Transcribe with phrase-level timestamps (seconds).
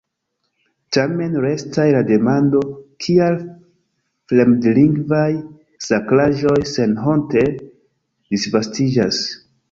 [0.95, 2.61] Tamen restas la demando,
[3.07, 3.35] kial
[4.31, 5.27] fremdlingvaj
[5.89, 7.45] sakraĵoj senhonte
[8.33, 9.21] disvastiĝas.